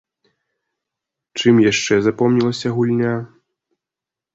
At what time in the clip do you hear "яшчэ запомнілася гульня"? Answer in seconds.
1.71-3.15